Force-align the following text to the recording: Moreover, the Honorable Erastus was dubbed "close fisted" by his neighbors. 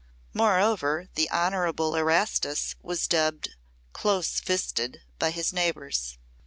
Moreover, 0.33 1.09
the 1.13 1.29
Honorable 1.29 1.95
Erastus 1.95 2.73
was 2.81 3.05
dubbed 3.05 3.49
"close 3.93 4.39
fisted" 4.39 5.01
by 5.19 5.29
his 5.29 5.53
neighbors. 5.53 6.17